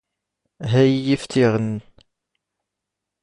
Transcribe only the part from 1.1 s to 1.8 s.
ⴼⵜⵉⵖ ⵏⵏ.